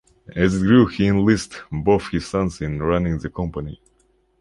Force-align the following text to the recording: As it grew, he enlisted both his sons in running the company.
As 0.35 0.55
it 0.55 0.65
grew, 0.65 0.87
he 0.87 1.05
enlisted 1.05 1.59
both 1.71 2.07
his 2.09 2.25
sons 2.27 2.59
in 2.59 2.79
running 2.81 3.19
the 3.19 3.29
company. 3.29 3.79